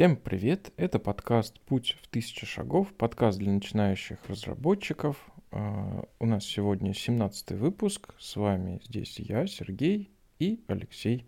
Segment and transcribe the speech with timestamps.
[0.00, 0.72] Всем привет!
[0.78, 5.18] Это подкаст «Путь в тысячу шагов», подкаст для начинающих разработчиков.
[5.50, 8.14] А, у нас сегодня 17 выпуск.
[8.18, 11.26] С вами здесь я, Сергей и Алексей.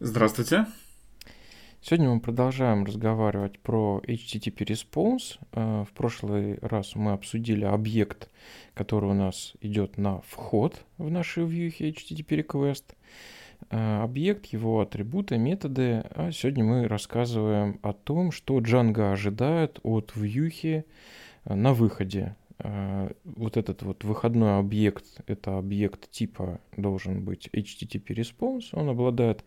[0.00, 0.66] Здравствуйте.
[1.80, 5.38] Сегодня мы продолжаем разговаривать про HTTP Response.
[5.52, 8.30] А, в прошлый раз мы обсудили объект,
[8.74, 12.96] который у нас идет на вход в наши вьюхи HTTP Request.
[13.70, 16.04] Э, объект, его атрибуты, методы.
[16.14, 20.84] А сегодня мы рассказываем о том, что Django ожидает от вьюхи
[21.44, 22.34] э, на выходе.
[22.60, 28.68] Э, вот этот вот выходной объект, это объект типа должен быть HTTP response.
[28.72, 29.44] Он обладает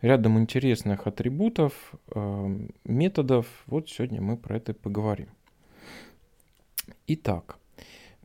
[0.00, 1.92] рядом интересных атрибутов,
[2.84, 3.46] методов.
[3.66, 5.28] Вот сегодня мы про это поговорим.
[7.06, 7.58] Итак,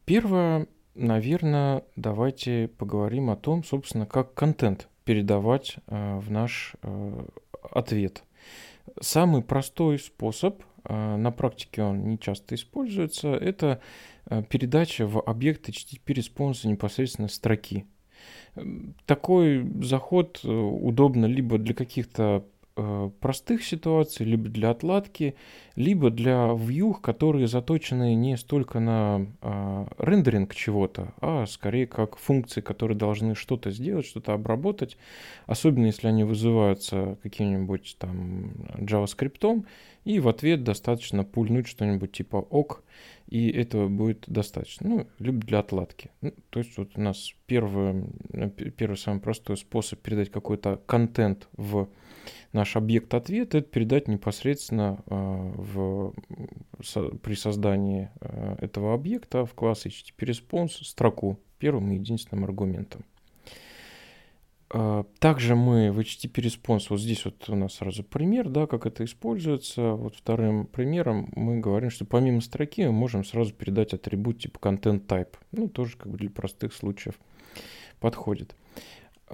[0.06, 7.26] первое, наверное, давайте поговорим о том, собственно, как контент передавать э, в наш э,
[7.72, 8.24] ответ.
[9.00, 13.82] Самый простой способ, э, на практике он не часто используется, это
[14.50, 17.86] передача в объект HTTP response 'а непосредственно строки.
[19.06, 22.46] Такой заход удобно либо для каких-то
[22.76, 25.36] простых ситуаций, либо для отладки,
[25.76, 32.62] либо для вьюх, которые заточены не столько на а, рендеринг чего-то, а скорее как функции,
[32.62, 34.98] которые должны что-то сделать, что-то обработать,
[35.46, 39.66] особенно если они вызываются каким-нибудь там JavaScript,
[40.04, 42.84] и в ответ достаточно пульнуть что-нибудь типа ок,
[43.28, 44.90] и этого будет достаточно.
[44.90, 46.12] Ну, либо для отладки.
[46.22, 48.06] Ну, то есть вот у нас первый,
[48.78, 51.88] первый самый простой способ передать какой-то контент в
[52.52, 56.14] наш объект ответа, это передать непосредственно э, в,
[57.22, 63.06] при создании э, этого объекта в класс HTTP Response строку первым и единственным аргументом.
[64.74, 68.86] Э, также мы в HTTP Response, вот здесь вот у нас сразу пример, да, как
[68.86, 69.94] это используется.
[69.94, 75.06] Вот вторым примером мы говорим, что помимо строки мы можем сразу передать атрибут типа content
[75.06, 75.36] type.
[75.52, 77.16] Ну, тоже как бы для простых случаев
[78.00, 78.56] подходит.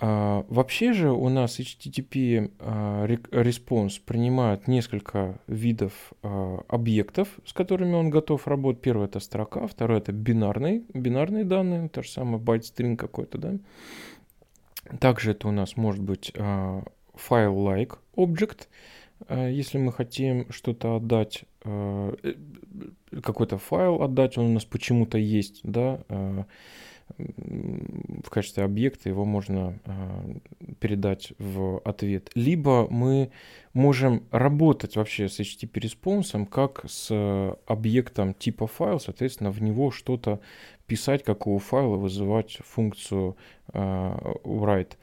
[0.02, 7.96] А, вообще же у нас HTTP а, response принимает несколько видов а, объектов, с которыми
[7.96, 8.82] он готов работать.
[8.82, 13.58] Первый это строка, второй это бинарные, бинарные данные, то же самое byte-string какой-то, да.
[15.00, 18.68] Также это у нас может быть file-like object,
[19.30, 22.34] если мы хотим что-то отдать, э,
[23.22, 26.00] какой-то файл отдать, он у нас почему-то есть, да,
[27.18, 30.26] в качестве объекта его можно а,
[30.80, 32.30] передать в ответ.
[32.36, 33.32] Либо мы
[33.74, 40.40] можем работать вообще с HTTP респонсом как с объектом типа файл, соответственно, в него что-то
[40.88, 43.38] писать, как у файла, вызывать функцию
[43.74, 44.94] а, write.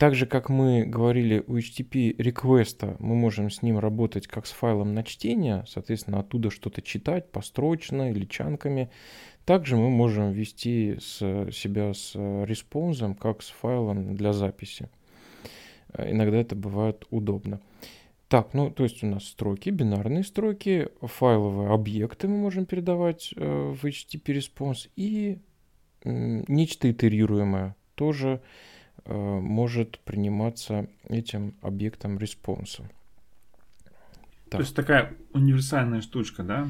[0.00, 4.50] Так же, как мы говорили у HTTP реквеста, мы можем с ним работать как с
[4.50, 8.90] файлом на чтение, соответственно, оттуда что-то читать построчно или чанками.
[9.50, 11.16] Также мы можем ввести с
[11.50, 14.88] себя с респонсом, как с файлом для записи.
[15.92, 17.60] Э, иногда это бывает удобно.
[18.28, 23.74] Так, ну то есть у нас строки, бинарные строки, файловые объекты мы можем передавать э,
[23.74, 25.40] в HTTP response и
[26.04, 28.40] э, нечто итерируемое тоже
[29.04, 32.88] э, может приниматься этим объектом response 'а.
[34.48, 36.68] То есть такая универсальная штучка, да?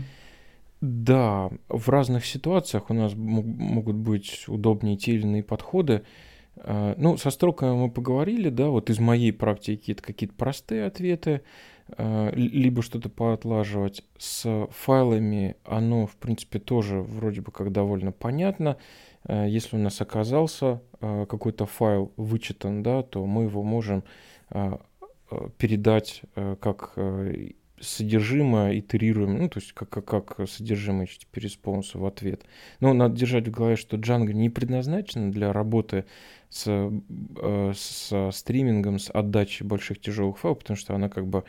[0.81, 6.03] Да, в разных ситуациях у нас могут быть удобнее те или иные подходы.
[6.57, 11.43] А, ну, со строками мы поговорили, да, вот из моей практики это какие-то простые ответы,
[11.99, 14.05] а, либо что-то поотлаживать.
[14.17, 18.79] С файлами оно, в принципе, тоже вроде бы как довольно понятно.
[19.25, 24.03] А, если у нас оказался какой-то файл вычитан, да, то мы его можем
[25.59, 26.93] передать как
[27.81, 32.45] содержимое итерируем, ну, то есть как, как, как содержимое HTTP response 'а в ответ.
[32.81, 36.05] Но надо держать в голове, что Django не предназначена для работы
[36.51, 41.45] с, э, с стримингом, с отдачей больших тяжелых файлов, потому что она как бы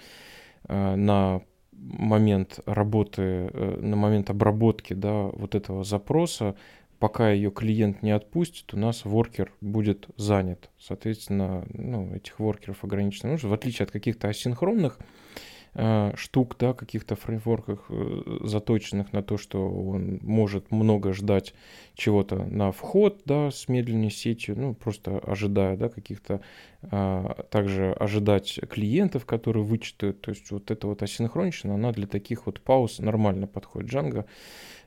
[0.67, 1.41] э, на
[1.73, 6.55] момент работы, э, на момент обработки да, вот этого запроса,
[6.99, 10.69] пока ее клиент не отпустит, у нас воркер будет занят.
[10.79, 13.49] Соответственно, ну, этих воркеров ограничено нужно.
[13.49, 19.69] В отличие от каких-то асинхронных Э, штук, да, каких-то фреймворках, э, заточенных на то, что
[19.69, 21.53] он может много ждать
[21.95, 26.41] чего-то на вход, да, с медленной сетью, ну, просто ожидая, да, каких-то,
[26.83, 32.47] а, также ожидать клиентов, которые вычитают, то есть вот эта вот асинхроничная, она для таких
[32.47, 33.91] вот пауз нормально подходит.
[33.91, 34.25] Django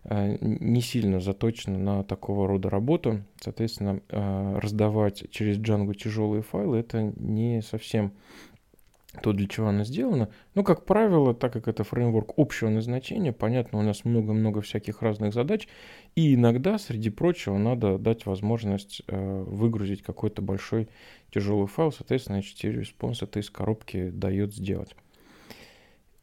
[0.05, 4.01] э, не сильно заточена на такого рода работу, соответственно,
[4.61, 8.13] раздавать через Django тяжелые файлы, это не совсем
[9.23, 10.29] то, для чего она сделана.
[10.55, 15.35] Ну, как правило, так как это фреймворк общего назначения, понятно, у нас много-много всяких разных
[15.35, 15.69] задач,
[16.15, 20.89] и иногда, среди прочего, надо дать возможность э, выгрузить какой-то большой
[21.33, 24.95] тяжелый файл, соответственно, HTTP Response это из коробки дает сделать.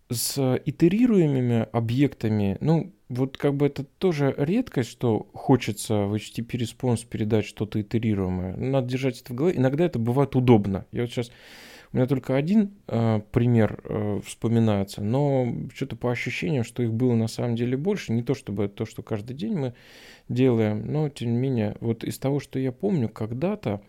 [0.10, 7.06] С итерируемыми объектами, ну, вот как бы это тоже редкость, что хочется в HTTP Response
[7.08, 8.56] передать что-то итерируемое.
[8.56, 9.58] Надо держать это в голове.
[9.58, 10.86] Иногда это бывает удобно.
[10.92, 11.32] Я вот сейчас
[11.94, 17.16] у меня только один э, пример э, вспоминается, но что-то по ощущениям, что их было
[17.16, 18.14] на самом деле больше.
[18.14, 19.74] Не то чтобы то, что каждый день мы
[20.30, 23.82] делаем, но тем не менее, вот из того, что я помню, когда-то,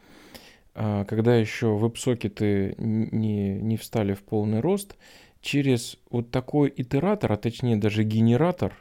[0.74, 4.96] э, когда еще веб-сокеты не, не встали в полный рост,
[5.40, 8.74] через вот такой итератор, а точнее даже генератор,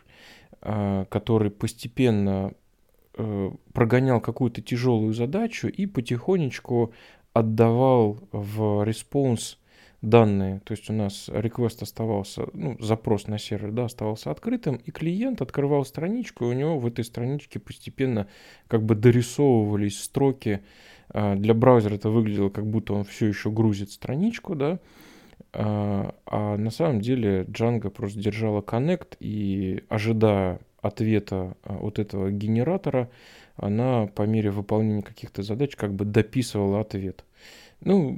[0.61, 2.53] э, который постепенно
[3.15, 6.93] э, прогонял какую-то тяжелую задачу и потихонечку
[7.33, 9.57] отдавал в response
[10.01, 14.91] данные, то есть у нас request оставался, ну, запрос на сервер, да, оставался открытым, и
[14.91, 18.27] клиент открывал страничку, и у него в этой страничке постепенно
[18.67, 20.61] как бы дорисовывались строки.
[21.09, 24.79] А, для браузера это выглядело, как будто он все еще грузит страничку, да,
[25.53, 32.31] а, а на самом деле Django просто держала connect и ожидая ответа а, вот этого
[32.31, 33.09] генератора,
[33.61, 37.23] она по мере выполнения каких-то задач как бы дописывала ответ.
[37.79, 38.17] Ну,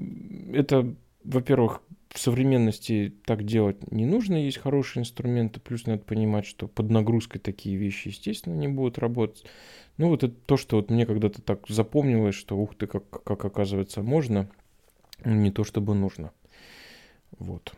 [0.54, 6.68] это, во-первых, в современности так делать не нужно, есть хорошие инструменты, плюс надо понимать, что
[6.68, 9.46] под нагрузкой такие вещи, естественно, не будут работать.
[9.98, 13.46] Ну, вот это то, что вот мне когда-то так запомнилось, что ух ты, как, как
[13.46, 14.50] оказывается можно,
[15.26, 16.32] не то чтобы нужно.
[17.40, 17.74] Вот.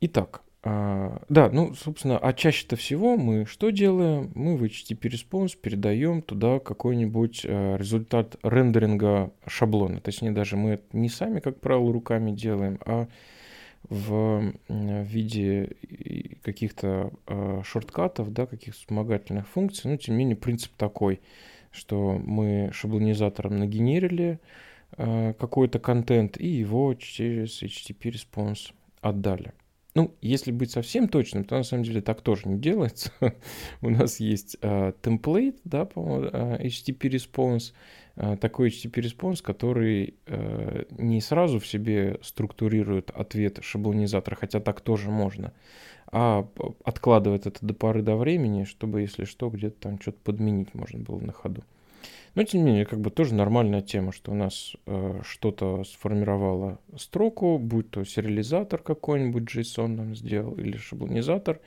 [0.00, 4.32] Итак, а, да, ну, собственно, а чаще-то всего мы что делаем?
[4.34, 10.00] Мы в HTTP Response передаем туда какой-нибудь а, результат рендеринга шаблона.
[10.00, 13.08] Точнее, даже мы это не сами, как правило, руками делаем, а
[13.90, 15.76] в виде
[16.42, 19.90] каких-то а, шорткатов, да, каких-то вспомогательных функций.
[19.90, 21.20] Ну, тем не менее, принцип такой,
[21.72, 24.40] что мы шаблонизатором нагенерили
[24.92, 28.72] а, какой-то контент и его через HTTP Response
[29.02, 29.52] отдали.
[29.96, 33.12] Ну, если быть совсем точным, то на самом деле так тоже не делается.
[33.80, 37.72] У нас есть э, темплейт, да, по-моему, HTTP response,
[38.16, 40.14] э, такой HTTP response, который
[40.98, 45.52] не сразу в себе структурирует ответ шаблонизатора, хотя так тоже можно,
[46.10, 46.48] а
[46.84, 51.20] откладывает это до поры до времени, чтобы, если что, где-то там что-то подменить можно было
[51.20, 51.62] на ходу.
[52.34, 56.80] Но, тем не менее, как бы тоже нормальная тема, что у нас э, что-то сформировало
[56.96, 61.60] строку, будь то сериализатор какой-нибудь JSON нам сделал, или шаблонизатор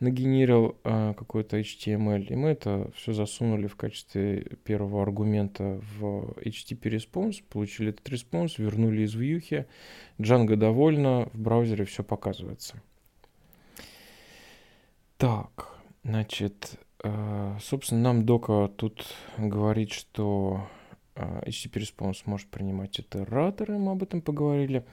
[0.00, 6.90] нагенерил э, какой-то HTML, и мы это все засунули в качестве первого аргумента в HTTP
[6.90, 9.66] response, получили этот response, вернули из вьюхи,
[10.18, 12.82] Django довольна, в браузере все показывается.
[15.16, 16.80] Так, значит,
[17.60, 19.06] собственно, нам дока тут
[19.36, 20.68] говорит, что
[21.14, 24.84] HTTP Response может принимать итераторы, мы об этом поговорили.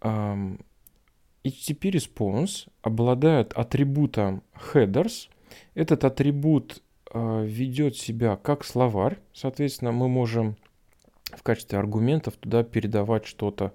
[0.00, 5.28] HTTP Response обладает атрибутом headers.
[5.74, 6.82] Этот атрибут
[7.12, 9.18] э, ведет себя как словарь.
[9.32, 10.56] Соответственно, мы можем
[11.34, 13.72] в качестве аргументов туда передавать что-то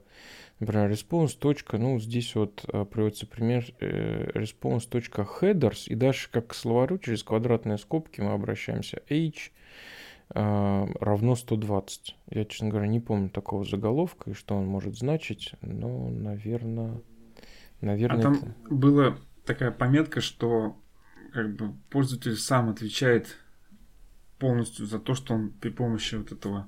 [0.60, 1.78] Например, response.
[1.78, 7.77] Ну, здесь вот а, приводится пример э, response.headers, и дальше как к словарю через квадратные
[7.77, 9.51] скобки мы обращаемся h
[10.30, 12.16] э, равно 120.
[12.30, 17.01] Я, честно говоря, не помню такого заголовка и что он может значить, но, наверное...
[17.82, 18.74] наверное а там это...
[18.74, 20.77] была такая пометка, что
[21.34, 23.38] как бы пользователь сам отвечает
[24.39, 26.68] полностью за то, что он при помощи вот этого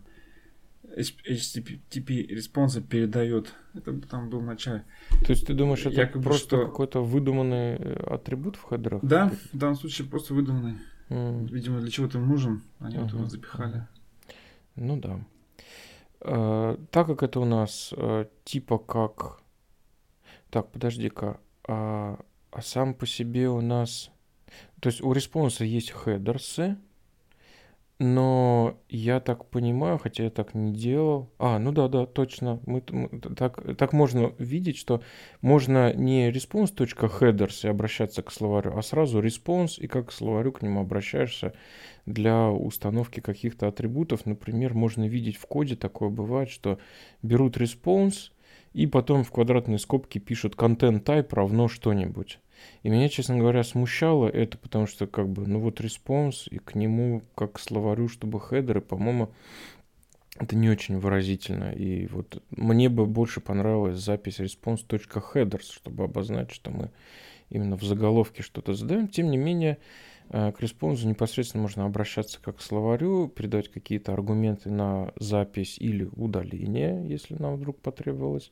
[0.96, 3.54] HTTP response 'а передает.
[3.74, 4.86] Это там был в начале.
[5.26, 6.66] То есть ты думаешь, это Якобы просто что...
[6.66, 9.02] какой-то выдуманный э, атрибут в header 'ах?
[9.04, 10.78] Да, в данном случае просто выдуманный.
[11.10, 11.50] Mm.
[11.50, 13.04] Видимо, для чего-то нужен, они uh-huh.
[13.04, 13.88] вот его запихали.
[14.76, 15.20] Ну да.
[16.22, 19.42] А, так как это у нас а, типа как...
[20.50, 21.40] Так, подожди-ка.
[21.68, 22.20] А,
[22.52, 24.12] а сам по себе у нас...
[24.80, 26.78] То есть у response 'а есть headers 'ы,
[27.98, 31.32] но я так понимаю, хотя я так не делал.
[31.40, 32.60] А, ну да, да, точно.
[32.66, 35.02] Мы, мы, так, так можно видеть, что
[35.42, 40.62] можно не response.headers и обращаться к словарю, а сразу response и как к словарю к
[40.62, 41.54] нему обращаешься
[42.06, 44.26] для установки каких-то атрибутов.
[44.26, 46.80] Например, можно видеть в коде, такое бывает, что
[47.22, 48.32] берут response
[48.74, 52.40] и потом в квадратные скобки пишут content type равно что-нибудь.
[52.84, 56.76] И меня, честно говоря, смущало это, потому что, как бы, ну вот response, и к
[56.76, 59.32] нему, как к словарю, чтобы header 'ы, по-моему,
[60.38, 61.72] это не очень выразительно.
[61.72, 66.92] И вот мне бы больше понравилась запись response.headers, чтобы обозначить, что мы
[67.50, 69.08] именно в заголовке что-то задаем.
[69.08, 69.78] Тем не менее,
[70.30, 75.78] э, к response 'у непосредственно можно обращаться как к словарю, передать какие-то аргументы на запись
[75.80, 78.52] или удаление, если нам вдруг потребовалось.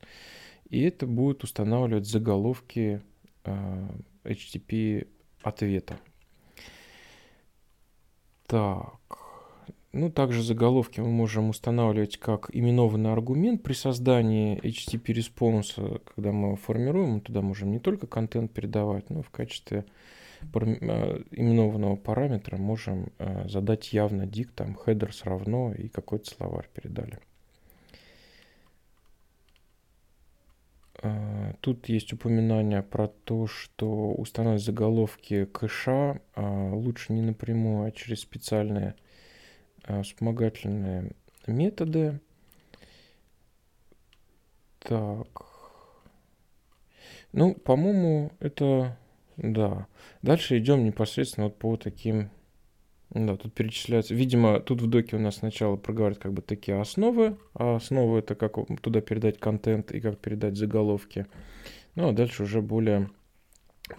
[0.69, 3.01] И это будет устанавливать заголовки
[3.43, 5.05] HTTP э,
[5.41, 5.99] ответа.
[8.47, 8.99] Так.
[9.91, 16.31] Ну, также заголовки мы можем устанавливать как именованный аргумент при создании HTTP response 'а, когда
[16.31, 19.85] мы его формируем, мы туда можем не только контент передавать, но в качестве
[20.41, 27.19] э, именованного параметра можем э, задать явно dict, там headers равно и какой-то словарь передали.
[31.61, 38.95] Тут есть упоминание про то, что устанавливать заголовки кэша лучше не напрямую, а через специальные
[39.85, 41.11] Э, вспомогательные
[41.45, 42.19] методы.
[44.79, 45.27] Так.
[47.31, 48.97] Ну, по-моему, это...
[49.35, 49.87] Да.
[50.21, 52.29] Дальше идем непосредственно вот по таким...
[53.13, 54.15] Да, тут перечисляются...
[54.15, 57.37] Видимо, тут в доке у нас сначала проговаривают как бы такие основы.
[57.53, 61.27] А основы это как туда передать контент и как передать заголовки.
[61.95, 63.09] Ну, а дальше уже более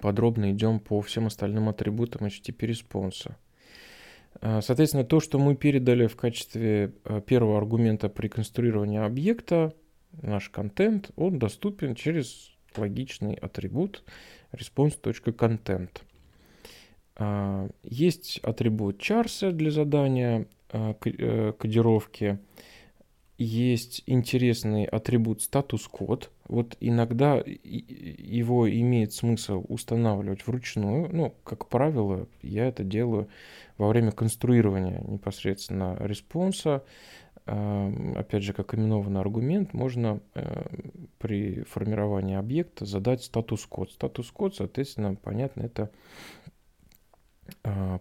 [0.00, 3.36] подробно идем по всем остальным атрибутам HTTP response 'а.
[4.40, 9.74] А, соответственно, то, что мы передали в качестве а, первого аргумента при конструировании объекта,
[10.22, 14.02] наш контент, он доступен через логичный атрибут
[14.52, 15.90] response.content.
[17.16, 22.38] А, есть атрибут charset для задания э, кодировки
[23.36, 26.30] есть интересный атрибут status code.
[26.46, 31.08] Вот иногда его имеет смысл устанавливать вручную.
[31.12, 33.28] Ну, как правило, я это делаю
[33.76, 36.84] во время конструирования непосредственно response 'а.
[37.46, 40.66] Эм, опять же, как именованный аргумент, можно э,
[41.18, 43.90] при формировании объекта задать status code.
[43.90, 45.90] Status code, соответственно, понятно, это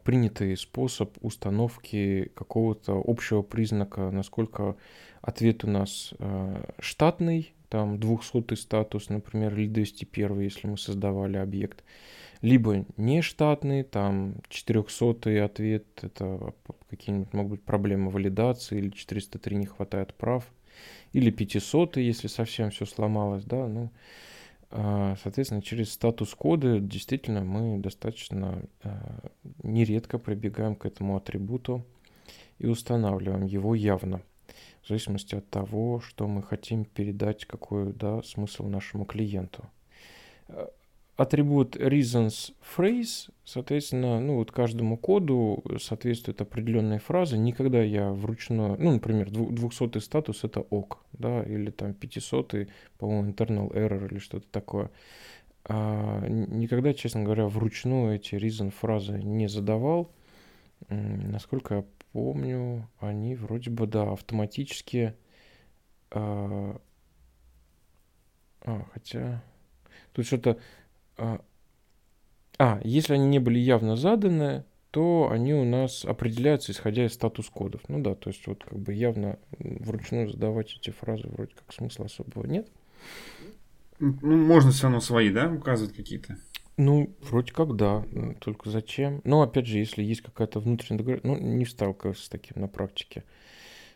[0.03, 4.75] принятый способ установки какого-то общего признака, насколько
[5.23, 11.85] Ответ у нас э, штатный, там 200 статус, например, или 201, если мы создавали объект.
[12.41, 16.53] Либо нештатный, там 400 ответ, это
[16.89, 20.43] какие-нибудь могут быть проблемы валидации, или 403 не хватает прав.
[21.13, 23.91] Или 500, если совсем все сломалось, да, ну,
[24.73, 28.89] Соответственно, через статус-коды действительно мы достаточно э,
[29.61, 31.85] нередко прибегаем к этому атрибуту
[32.57, 34.23] и устанавливаем его явно
[34.81, 39.63] в зависимости от того, что мы хотим передать, какой да, смысл нашему клиенту.
[41.15, 47.37] Атрибут reasons phrase, соответственно, ну вот каждому коду соответствует определенная фраза.
[47.37, 52.67] Никогда я вручную, ну, например, 200 статус это ок, да, или там 500,
[52.97, 54.89] по-моему, internal error или что-то такое.
[55.65, 60.11] А никогда, честно говоря, вручную эти reason фразы не задавал.
[60.89, 65.13] Насколько я помню, они вроде бы, да, автоматически...
[66.09, 66.81] А,
[68.61, 69.43] а хотя...
[70.13, 70.57] Тут что-то...
[71.17, 71.41] А,
[72.57, 77.81] а, если они не были явно заданы, то они у нас определяются, исходя из статус-кодов.
[77.87, 82.05] Ну да, то есть вот как бы явно вручную задавать эти фразы вроде как смысла
[82.05, 82.67] особого нет.
[83.99, 86.37] Ну, можно все равно свои, да, указывать какие-то?
[86.77, 88.05] Ну, вроде как да,
[88.39, 89.21] только зачем?
[89.23, 93.23] Но опять же, если есть какая-то внутренняя договоренность, ну, не сталкивался с таким на практике.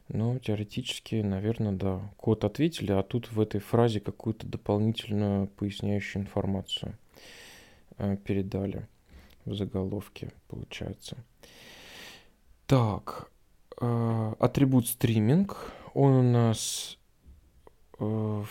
[0.08, 2.12] Но теоретически, наверное, да.
[2.18, 6.98] Код ответили, а тут в этой фразе какую-то дополнительную поясняющую информацию
[8.26, 8.88] передали
[9.46, 11.18] в заголовке, получается.
[12.66, 13.32] Так,
[13.80, 16.98] э, атрибут стриминг, он у нас
[18.00, 18.44] э,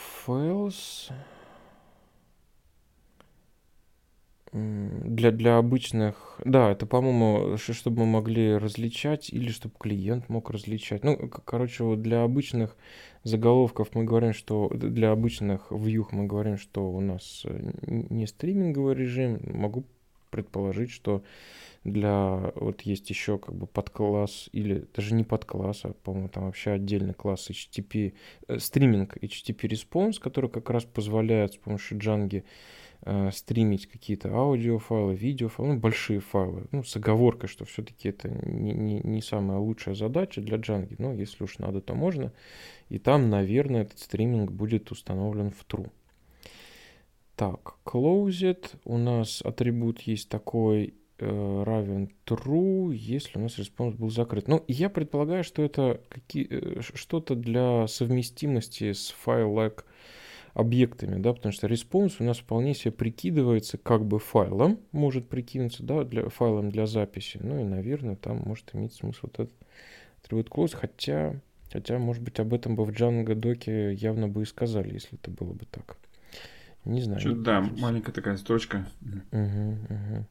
[4.57, 11.05] для, для обычных, да, это, по-моему, чтобы мы могли различать или чтобы клиент мог различать.
[11.05, 12.77] Ну, короче, вот для обычных
[13.23, 18.95] заголовков мы говорим, что для обычных вьюх мы говорим, что у нас э, не стриминговый
[18.95, 19.41] режим.
[19.45, 19.85] Могу
[20.31, 21.23] предположить, что
[21.85, 26.73] для вот есть еще как бы подкласс или даже не подкласс, а по-моему там вообще
[26.73, 28.15] отдельный класс HTTP
[28.49, 32.43] э, streaming HTTP response, который как раз позволяет с помощью Django
[33.07, 38.73] э, стримить какие-то аудиофайлы, видеофайлы, ну, большие файлы, ну, с оговоркой, что все-таки это не,
[38.73, 42.33] не, не самая лучшая задача для Django, но если уж надо, то можно.
[42.89, 45.91] И там, наверное, этот стриминг будет установлен в true.
[47.37, 48.77] Так, closed.
[48.85, 54.49] У нас атрибут есть такой э, равен true, если у нас response был закрыт.
[54.49, 59.85] Ну, я предполагаю, что это какие, э, что-то для совместимости с file-like
[60.57, 65.83] объектами, да, потому что response у нас вполне себе прикидывается как бы файлом, может прикинуться,
[65.83, 67.39] да, для, файлом для записи.
[67.43, 69.55] Ну и, наверное, там может иметь смысл вот этот
[70.25, 71.39] атрибут closed, хотя,
[71.71, 75.31] хотя, может быть, об этом бы в Django доке явно бы и сказали, если это
[75.31, 75.99] было бы так.
[76.87, 77.21] Не знаю.
[77.21, 78.89] Что, да, маленькая такая строчка.
[79.33, 80.27] Угу, угу.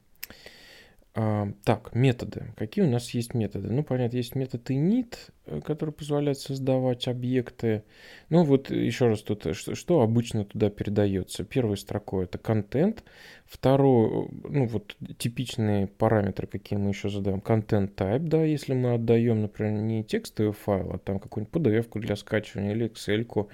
[1.16, 2.52] Так, методы.
[2.58, 3.70] Какие у нас есть методы?
[3.70, 5.14] Ну, понятно, есть метод init,
[5.46, 7.84] э, который позволяет создавать объекты.
[8.28, 11.42] Ну, вот еще раз тут, э, что, что обычно туда передается?
[11.42, 13.02] Первой строкой это контент,
[13.48, 17.38] второй, ну, вот типичные параметры, какие мы еще задаем.
[17.38, 22.16] Content type, да, если мы отдаем, например, не текстовый файл, а там какую-нибудь PDF для
[22.16, 23.48] скачивания или Excel,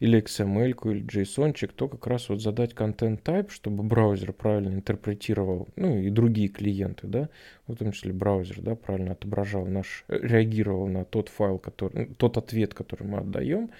[0.00, 5.68] или XML, или JSON, то как раз вот задать content type, чтобы браузер правильно интерпретировал,
[5.76, 7.28] ну, и другие клиенты да,
[7.66, 12.14] в том числе браузер, да, правильно отображал наш, э, реагировал на тот файл, который, ну,
[12.16, 13.70] тот ответ, который мы отдаем.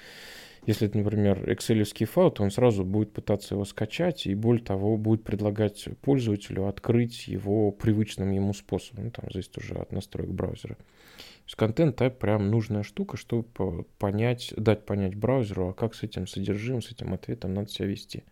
[0.67, 4.97] Если это, например, Excel файл, то он сразу будет пытаться его скачать и, более того,
[4.97, 9.07] будет предлагать пользователю открыть его привычным ему способом.
[9.07, 10.75] Ну, там зависит уже от настроек браузера.
[10.75, 16.03] То есть контент type прям нужная штука, чтобы понять, дать понять браузеру, а как с
[16.03, 18.25] этим содержимым, с этим ответом надо себя вести.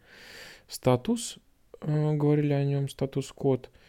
[0.68, 1.38] Статус,
[1.80, 3.70] э, говорили о нем, статус-код–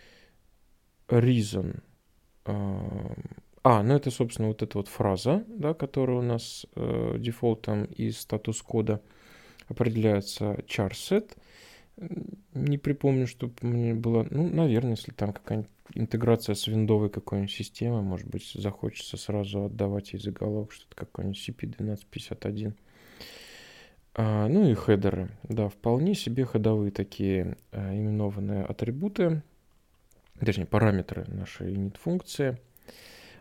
[1.09, 1.81] reason.
[3.69, 8.17] А, ну это, собственно, вот эта вот фраза, да, которая у нас э, дефолтом из
[8.17, 9.01] статус-кода
[9.67, 11.35] определяется char set.
[12.53, 14.25] Не припомню, чтобы мне было...
[14.31, 20.13] Ну, наверное, если там какая-нибудь интеграция с виндовой какой-нибудь системой, может быть, захочется сразу отдавать
[20.13, 22.73] ей заголовок, что-то какой-нибудь CP1251.
[24.13, 25.29] А, ну и хедеры.
[25.43, 29.43] Да, вполне себе ходовые такие а, именованные атрибуты,
[30.39, 32.57] точнее параметры нашей init-функции.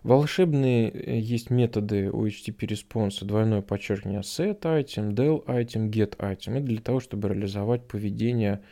[0.07, 6.59] Волшебные э, есть методы у HTTP response, двойное подчеркивание set item, del item, get item.
[6.59, 8.63] Это для того, чтобы реализовать поведение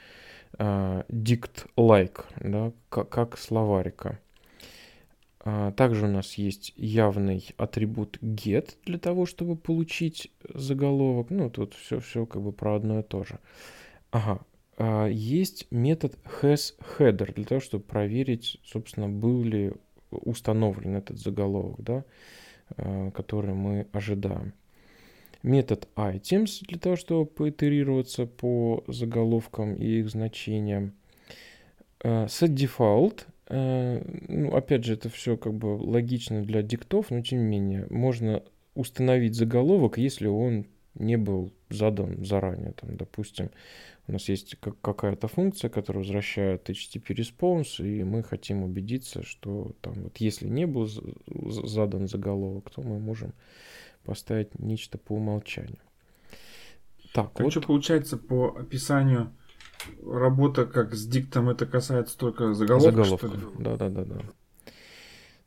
[0.59, 4.21] uh, dict-like, да, как, как словарика.
[5.41, 11.31] Uh, также у нас есть явный атрибут get для того, чтобы получить заголовок.
[11.31, 13.41] Ну, тут все, все как бы про одно и то же.
[14.13, 14.41] Ага,
[14.77, 19.73] а, есть метод hasHeader для того, чтобы проверить, собственно, был ли
[20.23, 22.05] установлен этот заголовок, да,
[22.77, 24.53] а, который мы ожидаем.
[25.43, 30.95] Метод items для того, чтобы поитерироваться по заголовкам и их значениям.
[32.03, 37.45] А, setDefault, ну, опять же, это все как бы логично для диктов, но тем не
[37.45, 38.43] менее, можно
[38.75, 42.73] установить заголовок, если он не был задан заранее.
[42.73, 43.51] Там, допустим,
[44.07, 49.95] у нас есть какая-то функция, которая возвращает HTTP response, и мы хотим убедиться, что там
[49.95, 53.33] вот если не был задан заголовок, то мы можем
[54.05, 55.79] поставить нечто по умолчанию.
[57.15, 57.51] Так, так вот.
[57.51, 59.33] что получается по описанию
[60.05, 63.27] работа как с диктом это касается только заголовка, Заголовка.
[63.29, 63.35] ли?
[63.59, 64.21] Да, да, да, да.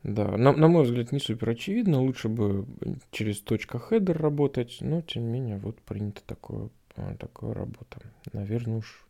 [0.03, 2.01] Да, на, на мой взгляд, не супер очевидно.
[2.01, 2.65] Лучше бы
[3.11, 8.01] через точка header работать, но тем не менее, вот принято такое а, такая работа.
[8.33, 9.07] Наверное, уж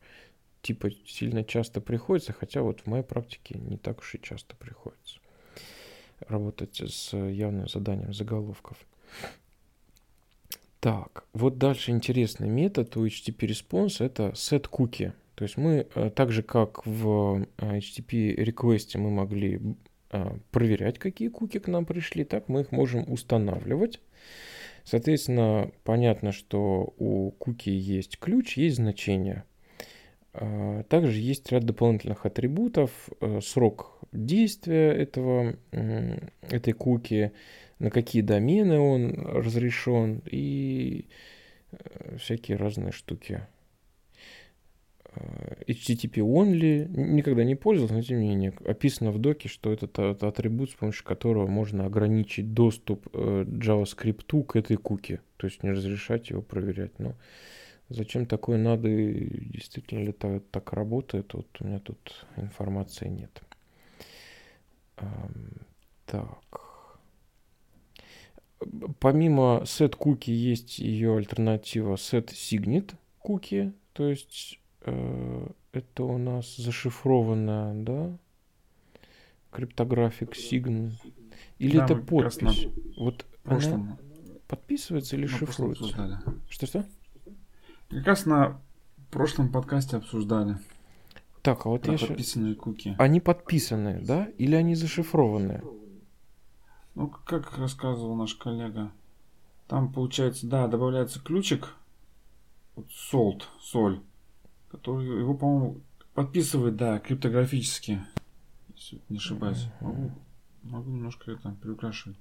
[0.61, 5.19] типа сильно часто приходится, хотя вот в моей практике не так уж и часто приходится
[6.19, 8.77] работать с явным заданием заголовков.
[10.79, 15.13] Так, вот дальше интересный метод у HTTP Response это set cookie.
[15.35, 19.61] То есть мы, э, так же как в э, HTTP request мы могли
[20.11, 23.99] э, проверять, какие куки к нам пришли, так мы их можем устанавливать.
[24.89, 29.43] Соответственно, понятно, что у куки есть ключ, есть значение.
[30.31, 35.57] А, также есть ряд дополнительных атрибутов, э, срок действия этого,
[36.41, 37.33] этой куки,
[37.79, 41.09] на какие домены он разрешен и
[41.73, 43.45] э, всякие разные штуки.
[45.17, 49.85] Э, HTTP only, никогда не пользовался, но тем не менее описано в доке, что это,
[50.01, 55.63] это атрибут, с помощью которого можно ограничить доступ э, JavaScript к этой куке, то есть
[55.63, 56.97] не разрешать его проверять.
[56.99, 57.15] Но
[57.89, 63.41] зачем такое надо и действительно ли это так работает, вот у меня тут информации нет.
[66.05, 66.99] Так.
[68.99, 77.73] Помимо set cookie есть ее альтернатива set signet cookie, то есть это у нас зашифровано,
[77.83, 78.17] да?
[79.51, 80.93] Криптографик Sign.
[81.59, 82.67] Или да, это подпись?
[82.97, 83.81] Вот прошлом...
[83.81, 83.97] она
[84.47, 86.21] подписывается или шифруется?
[86.49, 86.85] Что-что?
[87.89, 88.61] Как раз на
[89.11, 90.57] прошлом подкасте обсуждали.
[91.41, 92.95] Так, а вот Про я подписанные куки.
[92.97, 94.25] Они подписанные, да?
[94.37, 95.63] Или они зашифрованные?
[96.95, 98.91] Ну, как рассказывал наш коллега,
[99.67, 101.75] там получается, да, добавляется ключик,
[102.75, 104.01] вот salt, соль,
[104.77, 105.81] который его, по-моему,
[106.13, 107.99] подписывает, да, криптографически,
[108.75, 109.67] если не ошибаюсь.
[109.81, 110.11] Могу,
[110.63, 112.17] могу немножко это приукрашивать.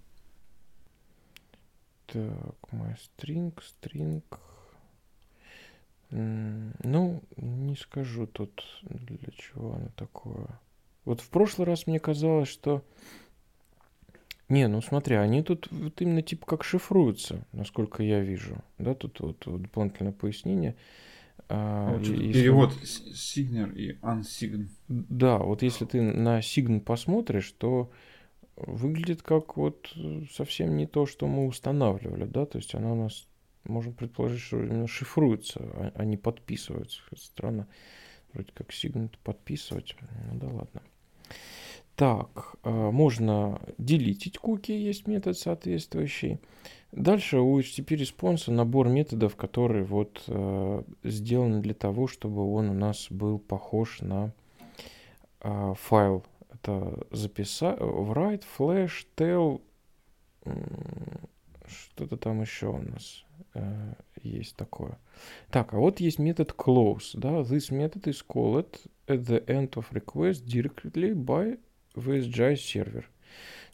[2.06, 4.22] Так, my string, string.
[6.10, 10.60] Ну, не скажу тут, для чего оно такое.
[11.04, 12.82] Вот в прошлый раз мне казалось, что...
[14.48, 18.62] Не, ну смотри, они тут вот именно типа как шифруются, насколько я вижу.
[18.78, 20.76] Да, тут вот, вот дополнительное пояснение.
[21.48, 22.32] А, если...
[22.32, 24.68] Перевод Signer и Unsign.
[24.88, 27.90] Да, вот если ты на Sign посмотришь, то
[28.56, 29.94] выглядит как вот
[30.32, 33.28] совсем не то, что мы устанавливали, да, то есть она у нас,
[33.64, 37.00] можем предположить, что именно шифруется, а, а не подписывается.
[37.16, 37.68] Странно,
[38.32, 39.96] вроде как Sign подписывать,
[40.32, 40.82] ну да ладно.
[41.94, 46.40] Так, а, можно delete ить куки, есть метод соответствующий.
[46.96, 52.70] Дальше у HTTP response а набор методов, которые вот э, сделаны для того, чтобы он
[52.70, 54.32] у нас был похож на
[55.42, 56.24] э, файл.
[56.50, 59.60] Это записать, write, flush, tell,
[61.66, 64.98] что-то там еще у нас э, есть такое.
[65.50, 69.84] Так, а вот есть метод close, да, this method is called at the end of
[69.92, 71.58] request directly by
[71.94, 73.04] VSGI server.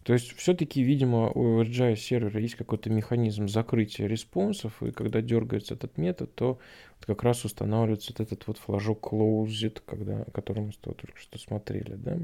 [0.04, 5.74] То есть все-таки, видимо, у RGI сервера есть какой-то механизм закрытия респонсов, и когда дергается
[5.74, 6.58] этот метод, то
[6.98, 11.94] вот как раз устанавливается вот этот вот флажок closed, когда, который мы только что смотрели,
[11.94, 12.18] да?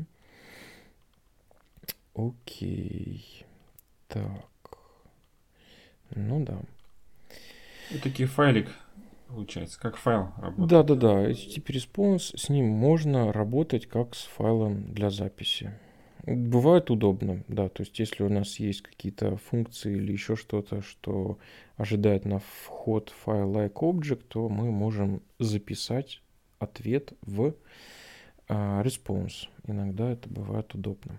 [2.14, 3.44] Окей.
[4.08, 4.48] Так.
[6.14, 6.60] Ну да.
[7.92, 8.68] Вот такие файлик
[9.28, 10.68] получается, как файл работает.
[10.68, 11.30] Да, да, да.
[11.30, 15.72] HTTP response, с ним можно работать как с файлом для записи.
[16.28, 17.70] Бывает удобно, да.
[17.70, 21.38] То есть, если у нас есть какие-то функции или еще что-то, что
[21.76, 26.20] ожидает на вход файл like object, то мы можем записать
[26.58, 27.54] ответ в
[28.46, 29.48] а, response.
[29.66, 31.18] Иногда это бывает удобно.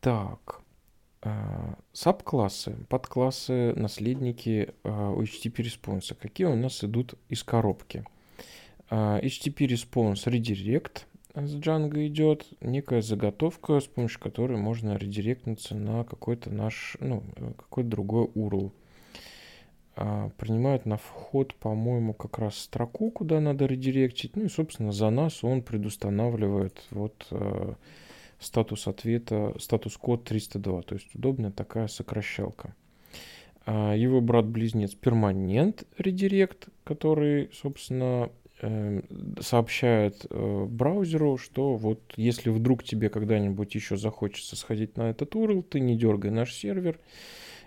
[0.00, 0.60] Так,
[1.22, 6.14] а, сабклассы, подклассы, наследники а, HTTP response.
[6.14, 8.04] Какие у нас идут из коробки?
[8.90, 16.50] HTTP response redirect– с Django идет некая заготовка, с помощью которой можно редиректнуться на какой-то
[16.50, 17.22] наш, ну,
[17.56, 18.72] какой-то другой URL.
[19.94, 24.36] А, принимает на вход, по-моему, как раз строку, куда надо редиректить.
[24.36, 27.76] Ну и, собственно, за нас он предустанавливает вот а,
[28.38, 30.82] статус ответа, статус-код 302.
[30.82, 32.74] То есть удобная такая сокращалка.
[33.64, 38.30] А, его брат-близнец перманент редирект, который, собственно,
[39.40, 45.62] сообщает э, браузеру, что вот если вдруг тебе когда-нибудь еще захочется сходить на этот URL,
[45.62, 47.00] ты не дергай наш сервер.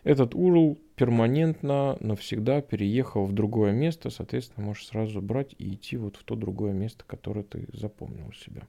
[0.03, 6.15] Этот URL перманентно, навсегда переехал в другое место, соответственно, можешь сразу брать и идти вот
[6.15, 8.63] в то другое место, которое ты запомнил у себя.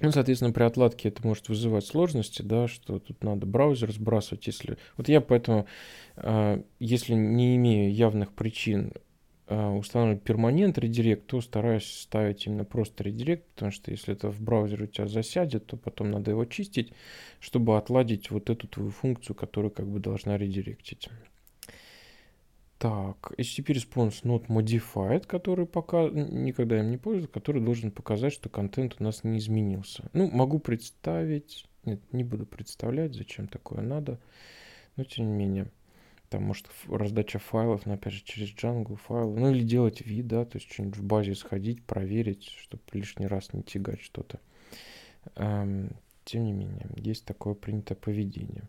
[0.00, 4.78] Ну, соответственно, при отладке это может вызывать сложности, да, что тут надо браузер сбрасывать, если...
[4.96, 5.66] Вот я поэтому,
[6.16, 8.92] э, если не имею явных причин
[9.50, 14.40] а, устанавливать перманент редирект, то стараюсь ставить именно просто редирект, потому что если это в
[14.42, 16.92] браузере у тебя засядет, то потом надо его чистить,
[17.40, 21.08] чтобы отладить вот эту твою функцию, которая как бы должна редиректить.
[22.78, 28.50] Так, HTTP response not modified, который пока никогда им не пользуюсь, который должен показать, что
[28.50, 30.10] контент у нас не изменился.
[30.12, 34.20] Ну, могу представить, нет, не буду представлять, зачем такое надо,
[34.96, 35.70] но тем не менее.
[36.28, 39.40] Там, может, раздача файлов, но опять же через Django файлы.
[39.40, 43.52] Ну или делать вид, да, то есть что-нибудь в базе сходить, проверить, чтобы лишний раз
[43.52, 44.38] не тягать что-то.
[45.36, 48.68] Эм, тем не менее, есть такое принятое поведение.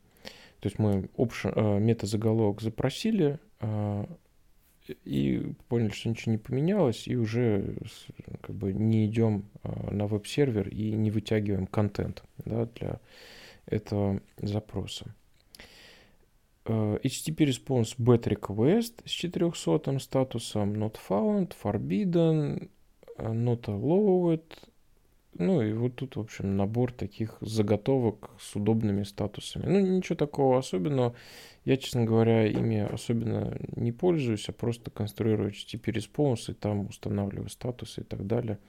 [0.62, 4.06] То есть мы option, э, метазаголовок запросили э,
[5.06, 7.78] и поняли, что ничего не поменялось, и уже
[8.42, 13.00] как бы не идем э, на веб-сервер и не вытягиваем контент да, для
[13.66, 15.14] этого запроса.
[16.70, 22.70] Э, HTTP response bad request с 400 статусом not found, forbidden,
[23.18, 24.44] э, not allowed.
[25.34, 29.66] Ну и вот тут, в общем, набор таких заготовок с удобными статусами.
[29.66, 31.16] Ну, ничего такого особенного.
[31.66, 37.50] Я, честно говоря, ими особенно не пользуюсь, а просто конструирую HTTP response и там устанавливаю
[37.50, 38.60] статусы и так далее.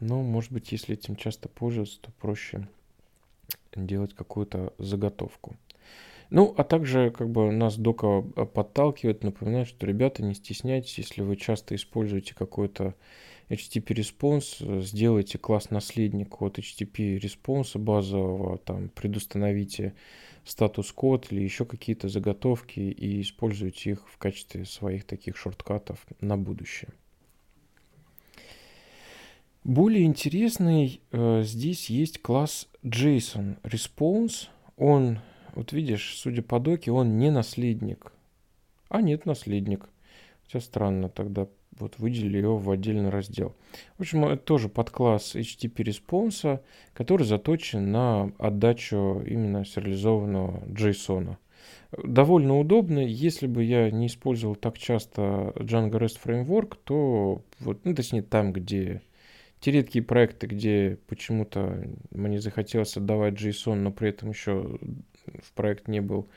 [0.00, 2.68] Но, может быть, если этим часто пользоваться, то проще
[3.74, 5.56] делать какую-то заготовку.
[6.30, 11.36] Ну, а также как бы нас дока подталкивает, напоминает, что, ребята, не стесняйтесь, если вы
[11.36, 12.94] часто используете какой-то
[13.48, 19.94] HTTP Response, сделайте класс наследник от HTTP Response базового, там предустановите
[20.44, 26.90] статус-код или еще какие-то заготовки и используйте их в качестве своих таких шорткатов на будущее.
[29.66, 34.46] Более интересный э, здесь есть класс JSON Response.
[34.76, 35.18] Он,
[35.56, 38.12] вот видишь, судя по доке, он не наследник.
[38.88, 39.88] А нет, наследник.
[40.44, 43.54] Хотя странно, тогда вот выделили его в отдельный раздел.
[43.96, 46.60] В общем, это тоже подкласс HTTP Response,
[46.92, 51.36] который заточен на отдачу именно сериализованного JSON.
[52.04, 52.98] Довольно удобно.
[53.00, 58.52] Если бы я не использовал так часто Django REST Framework, то вот, ну, точнее, там,
[58.52, 59.02] где
[59.60, 64.78] те редкие проекты, где почему-то мне захотелось отдавать JSON, но при этом еще
[65.42, 66.28] в проект не был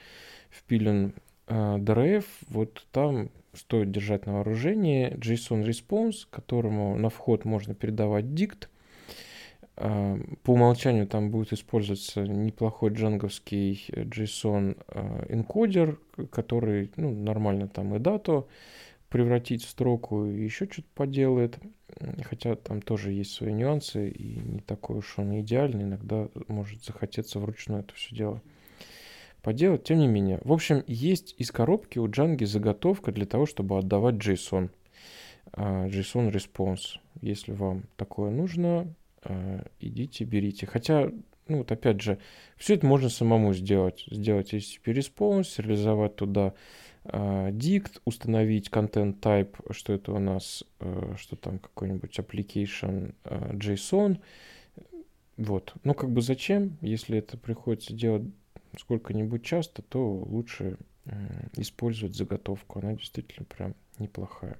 [0.50, 1.14] впилен
[1.48, 8.68] DRF, вот там стоит держать на вооружении JSON Response, которому на вход можно передавать dict.
[9.76, 16.00] Э, по умолчанию там будет использоваться неплохой джанговский JSON э, энкодер,
[16.32, 18.48] который ну, нормально там и дату
[19.10, 21.58] превратить в строку и еще что-то поделает.
[22.24, 25.84] Хотя там тоже есть свои нюансы, и не такой уж он идеальный.
[25.84, 28.42] Иногда может захотеться вручную это все дело
[29.42, 29.84] поделать.
[29.84, 34.16] Тем не менее, в общем, есть из коробки у Django заготовка для того, чтобы отдавать
[34.16, 34.70] JSON.
[35.54, 37.00] А, JSON Response.
[37.22, 40.66] Если вам такое нужно, а, идите, берите.
[40.66, 41.12] Хотя,
[41.48, 42.20] ну вот опять же,
[42.58, 44.06] все это можно самому сделать.
[44.10, 46.54] Сделать HTTP Response, реализовать туда
[47.06, 54.20] dict, а, установить content type, что это у нас, э, что там какой-нибудь application JSON.
[55.38, 55.74] Вот.
[55.86, 56.78] Ну, как бы зачем?
[56.82, 58.24] Если это приходится делать
[58.78, 60.78] сколько-нибудь часто, то лучше
[61.56, 62.80] использовать заготовку.
[62.80, 64.60] Она действительно прям неплохая.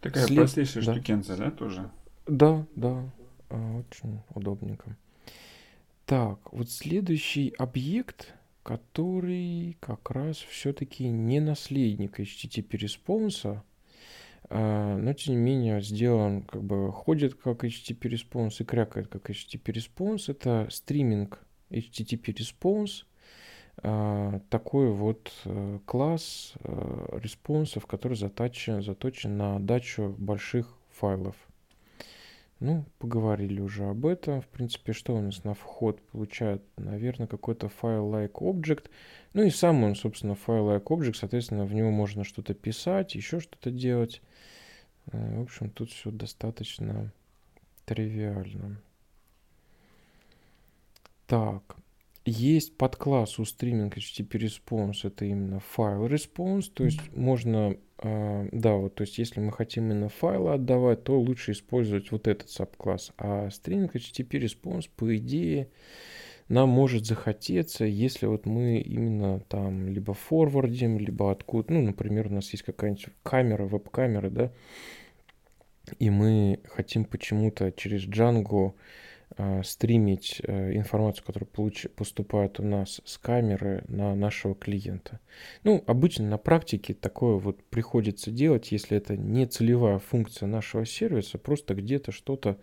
[0.00, 0.38] Такая След...
[0.38, 0.94] простейшая да.
[0.94, 1.90] штукенция, да, тоже?
[2.26, 3.10] Да, да.
[3.50, 4.96] А, очень удобненько.
[6.06, 13.62] Так, вот следующий объект который как раз все-таки не наследник HTTP response а,
[14.54, 19.72] но тем не менее сделан, как бы ходит как HTTP response и крякает как HTTP
[19.72, 20.28] response.
[20.28, 23.06] Это streaming HTTP response,
[23.76, 31.34] такой вот э, класс э, response ов, который заточен, заточен на дачу больших файлов.
[32.60, 34.40] Ну, поговорили уже об этом.
[34.40, 36.62] В принципе, что у нас на вход получает?
[36.76, 38.88] Наверное, какой-то файл like object.
[39.32, 41.14] Ну и сам он, собственно, файл like object.
[41.14, 44.22] Соответственно, в него можно что-то писать, еще что-то делать.
[45.10, 47.12] Э, в общем, тут все достаточно
[47.84, 48.80] тривиально.
[51.26, 51.76] Так,
[52.24, 58.74] есть подкласс у стриминг HTTP Response, это именно файл response, то есть можно, э, да,
[58.74, 63.12] вот, то есть если мы хотим именно файлы отдавать, то лучше использовать вот этот сабкласс.
[63.18, 65.68] А стриминг HTTP Response, по идее,
[66.52, 72.34] нам может захотеться, если вот мы именно там либо форвардим, либо откуда, ну, например, у
[72.34, 74.52] нас есть какая-нибудь камера, веб-камера, да,
[75.98, 78.74] и мы хотим почему-то через Django
[79.38, 81.86] э, стримить э, информацию, которая получ...
[81.96, 85.20] поступает у нас с камеры на нашего клиента.
[85.64, 91.38] Ну, обычно на практике такое вот приходится делать, если это не целевая функция нашего сервиса,
[91.38, 92.58] просто где-то что-то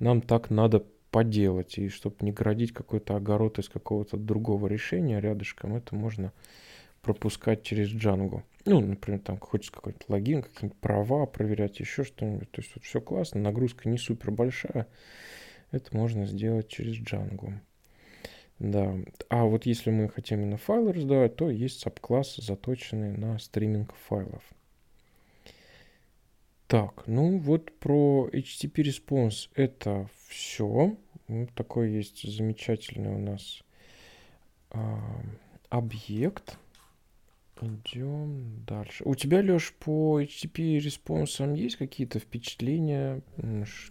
[0.00, 1.78] нам так надо поделать.
[1.78, 6.32] И чтобы не городить какой-то огород из какого-то другого решения рядышком, это можно
[7.02, 8.42] пропускать через Django.
[8.66, 12.50] Ну, например, там хочется какой-то логин, какие-нибудь права проверять, еще что-нибудь.
[12.50, 14.86] То есть вот все классно, нагрузка не супер большая.
[15.70, 17.54] Это можно сделать через Django.
[18.58, 18.94] Да.
[19.30, 24.42] А вот если мы хотим именно файлы раздавать, то есть сабкласс, заточенный на стриминг файлов.
[26.70, 30.96] Так, ну вот про HTTP Response это все.
[31.26, 33.64] Вот такой есть замечательный у нас
[34.70, 34.78] э,
[35.68, 36.58] объект.
[37.60, 39.02] Идем дальше.
[39.04, 43.22] У тебя, Леш, по HTTP респонсам есть какие-то впечатления,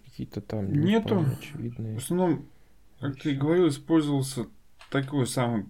[0.06, 1.26] какие-то там Нету.
[1.38, 1.96] очевидные?
[1.96, 2.48] В основном,
[3.02, 4.48] как ты говорил, использовался
[4.90, 5.66] такой самый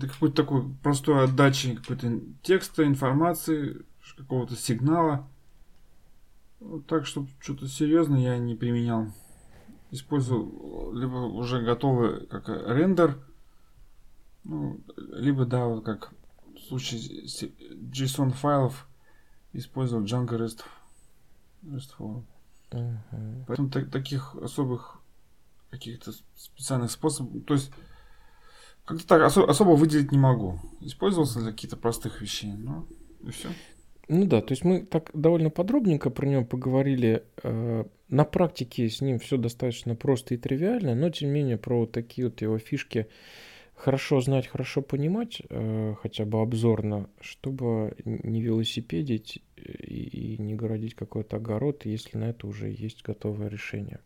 [0.00, 3.78] какой-то такой простой отдачи какой-то текста, информации,
[4.16, 5.28] какого-то сигнала.
[6.88, 9.12] Так, чтобы что-то серьезное я не применял.
[9.90, 13.18] Использовал либо уже готовый как рендер,
[14.44, 16.12] ну, либо, да, вот как
[16.54, 18.88] в случае JSON файлов
[19.52, 20.62] использовал Django REST,
[21.62, 22.24] REST
[22.72, 23.44] Uh-huh.
[23.46, 25.00] Поэтому так, таких особых
[25.70, 27.70] каких-то специальных способов, то есть
[28.84, 30.60] как-то так особо, особо выделить не могу.
[30.80, 32.86] Использовался для каких-то простых вещей, но
[33.22, 33.50] и все.
[34.08, 37.24] Ну да, то есть мы так довольно подробненько про него поговорили.
[37.42, 41.80] Э, на практике с ним все достаточно просто и тривиально, но тем не менее про
[41.80, 43.08] вот такие вот его фишки
[43.74, 51.36] хорошо знать, хорошо понимать, э, хотя бы обзорно, чтобы не велосипедить и не городить какой-то
[51.36, 53.98] огород, если на это уже есть готовое решение.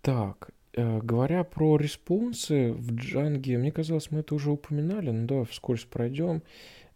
[0.00, 5.44] Так, э, говоря про респонсы в Джанге, мне казалось, мы это уже упоминали, но да,
[5.44, 6.42] вскользь пройдем.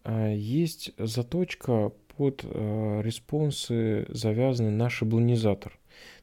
[0.09, 5.79] А, есть заточка под а, response ы, завязанные на шаблонизатор.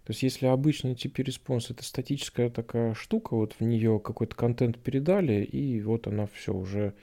[0.06, 4.80] То есть если обычный тип response это статическая такая штука, вот в нее какой-то контент
[4.80, 6.93] передали, и вот она все уже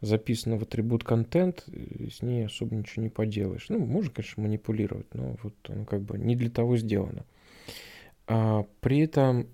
[0.00, 3.66] записана в атрибут контент, с ней особо ничего не поделаешь.
[3.68, 7.26] Ну, можно, конечно, манипулировать, но вот оно как бы не для того сделано.
[8.26, 9.48] А, при этом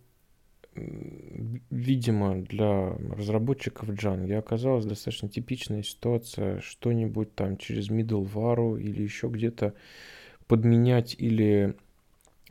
[1.71, 9.75] видимо, для разработчиков Django оказалась достаточно типичная ситуация, что-нибудь там через middleware или еще где-то
[10.47, 11.77] подменять или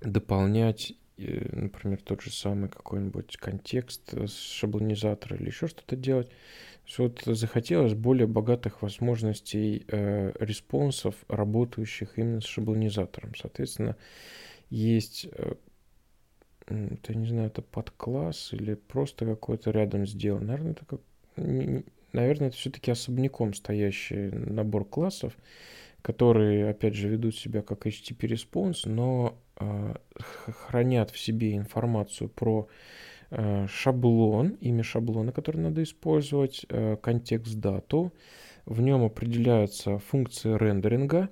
[0.01, 6.29] дополнять, э, например, тот же самый какой-нибудь контекст с шаблонизатора или еще что-то делать.
[6.97, 13.35] Вот захотелось более богатых возможностей э, респонсов, работающих именно с шаблонизатором.
[13.35, 13.97] Соответственно,
[14.69, 15.55] есть э,
[16.67, 20.45] это, не знаю, это подкласс или просто какой-то рядом сделан.
[20.45, 21.01] Наверное, это как...
[22.13, 25.37] Наверное, это все-таки особняком стоящий набор классов,
[26.01, 32.67] которые, опять же, ведут себя как HTTP response, но э, хранят в себе информацию про
[33.29, 38.13] э, шаблон, имя шаблона, который надо использовать, э, контекст дату.
[38.65, 41.29] В нем определяются функции рендеринга,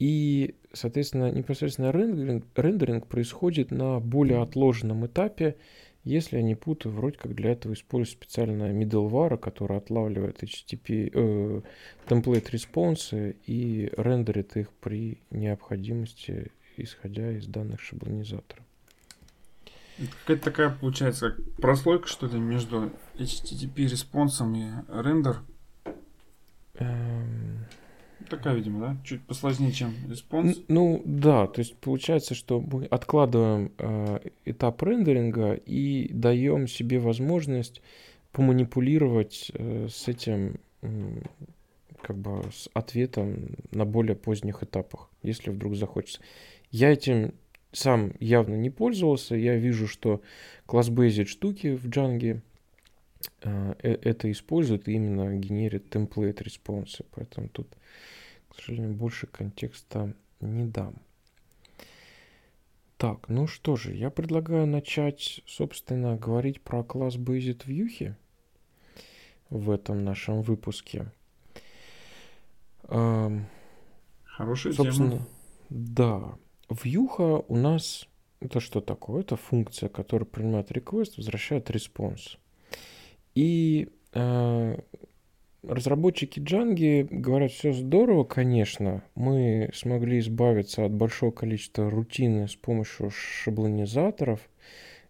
[0.00, 5.56] и, соответственно, непосредственно рендеринг, рендеринг происходит на более отложенном этапе,
[6.04, 11.60] если я не путаю, вроде как для этого использую специальное middleware, который отлавливает HTTP, э,
[12.08, 18.62] template response и рендерит их при необходимости, исходя из данных шаблонизатора.
[20.22, 25.40] Какая-то такая получается как прослойка, что ли, между HTTP response ом и render?
[26.76, 27.66] Эм...
[28.30, 28.96] Такая, видимо, да?
[29.04, 30.58] Чуть посложнее, чем response.
[30.68, 37.82] Ну да, то есть получается, что мы откладываем э, этап рендеринга и даем себе возможность
[38.32, 41.22] поманипулировать э, с этим э,
[42.00, 46.20] как бы с ответом на более поздних этапах, если вдруг захочется.
[46.70, 47.34] Я этим
[47.72, 49.34] сам явно не пользовался.
[49.34, 50.22] Я вижу, что
[50.66, 52.40] класс-бейзит штуки в Django
[53.42, 57.04] э, э, это используют и именно генерит template респонсы.
[57.14, 57.68] Поэтому тут
[58.50, 60.94] к сожалению, больше контекста не дам.
[62.96, 68.14] Так, ну что же, я предлагаю начать, собственно, говорить про класс Based View
[69.48, 71.10] в этом нашем выпуске.
[72.86, 75.26] Хорошая собственно, тема.
[75.70, 76.34] Да.
[76.68, 78.06] Вьюха у нас
[78.40, 79.20] это что такое?
[79.20, 82.38] Это функция, которая принимает request, возвращает response.
[83.34, 84.78] И э,
[85.62, 93.10] Разработчики Джанги говорят, все здорово, конечно, мы смогли избавиться от большого количества рутины с помощью
[93.10, 94.40] шаблонизаторов,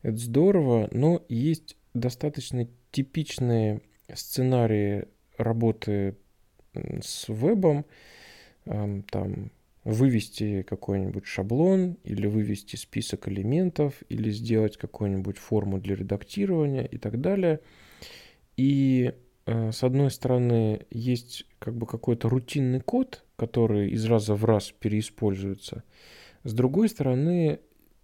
[0.02, 3.80] это здорово, но есть достаточно типичные
[4.12, 6.16] сценарии работы
[6.74, 7.86] с вебом,
[8.64, 9.52] там
[9.84, 17.20] вывести какой-нибудь шаблон или вывести список элементов или сделать какую-нибудь форму для редактирования и так
[17.20, 17.60] далее.
[18.56, 19.14] И
[19.46, 25.82] с одной стороны, есть как бы какой-то рутинный код, который из раза в раз переиспользуется.
[26.44, 27.60] С другой стороны,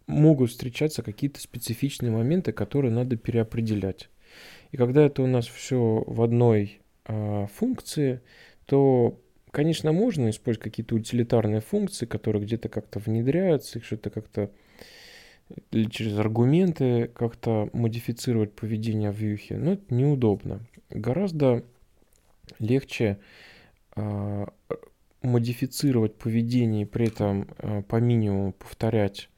[0.07, 4.09] могут встречаться какие-то специфичные моменты, которые надо переопределять.
[4.73, 8.21] И когда это у нас все в одной а, функции,
[8.67, 9.21] то,
[9.51, 14.51] конечно, можно использовать какие-то утилитарные функции, которые где-то как-то внедряются, их что-то как-то
[15.71, 20.61] или через аргументы как-то модифицировать поведение в вьюхе, но это неудобно.
[20.91, 21.65] Гораздо
[22.59, 23.19] легче
[23.97, 24.47] э,
[25.23, 29.29] модифицировать поведение и при этом э, по минимуму повторять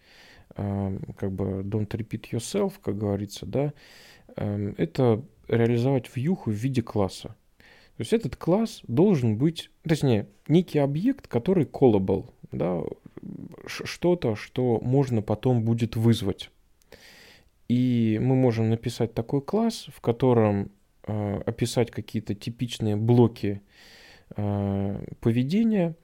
[0.56, 3.72] э, как бы don't repeat yourself, как говорится, да,
[4.36, 7.34] это реализовать вьюху в виде класса.
[7.96, 12.82] То есть этот класс должен быть, точнее, некий объект, который callable, да,
[13.66, 16.50] что-то, что можно потом будет вызвать.
[17.68, 20.70] И мы можем написать такой класс, в котором
[21.12, 23.62] описать какие-то типичные блоки
[24.36, 25.94] э, поведения,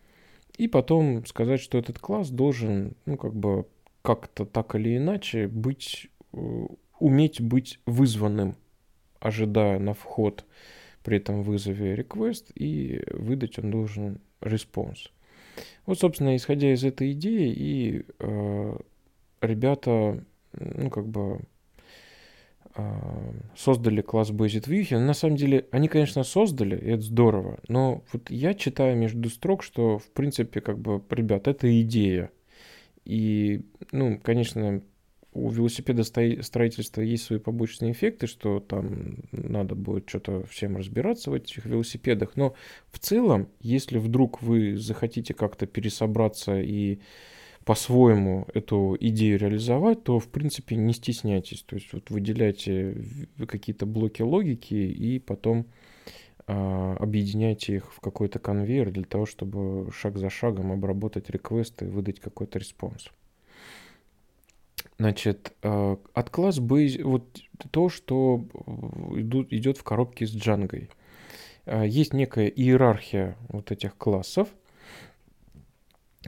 [0.57, 3.67] и потом сказать, что этот класс должен, ну, как бы,
[4.03, 6.67] как-то так или иначе быть, э,
[7.01, 8.57] уметь быть вызванным,
[9.19, 10.45] ожидая на вход
[11.03, 15.11] при этом вызове request, и выдать он должен response.
[15.87, 18.77] Вот, собственно, исходя из этой идеи, и э,
[19.41, 21.54] ребята, ну, как бы, э,
[23.57, 24.99] создали класс Based View.
[24.99, 29.63] На самом деле, они, конечно, создали, и это здорово, но вот я читаю между строк,
[29.63, 32.31] что, в принципе, как бы, ребят, это идея.
[33.05, 33.63] И,
[33.93, 34.83] ну, конечно,
[35.33, 41.35] у велосипеда строительства есть свои побочные эффекты, что там надо будет что-то всем разбираться в
[41.35, 42.37] этих велосипедах.
[42.37, 42.55] Но
[42.91, 47.01] в целом, если вдруг вы захотите как-то пересобраться и
[47.65, 51.63] по-своему эту идею реализовать, то, в принципе, не стесняйтесь.
[51.63, 52.97] То есть вот выделяйте
[53.47, 55.67] какие-то блоки логики и потом
[56.47, 61.87] а, объединяйте их в какой-то конвейер для того, чтобы шаг за шагом обработать request ы
[61.87, 63.09] и выдать какой-то response.
[64.99, 67.25] Значит, э, от class-based, вот
[67.73, 68.45] то, что
[69.17, 70.89] идут, идет в коробке с джангой.
[71.67, 74.49] Э, есть некая иерархия вот этих классов.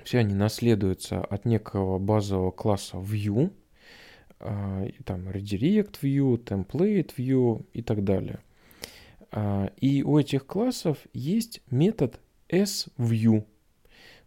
[0.04, 3.52] Все они наследуются от некого базового класса View,
[4.40, 8.40] э, там Redirect View, Template View и так далее.
[9.80, 13.44] И у этих классов есть метод SView–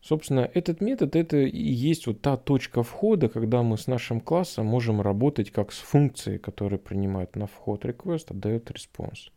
[0.01, 4.65] Собственно, этот метод это и есть вот та точка входа, когда мы с нашим классом
[4.65, 9.31] можем работать как с функцией, которая принимает на вход request, отдает response.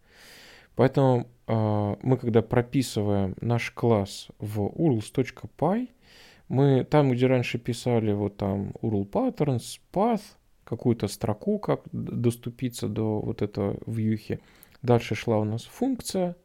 [0.77, 5.89] Поэтому э, мы, когда прописываем наш класс в urls.py,
[6.53, 10.23] мы там, где раньше писали вот там url patterns, path,
[10.65, 14.39] какую-то строку, как доступиться до вот этого вьюхи.
[14.83, 16.37] Дальше шла у нас функция,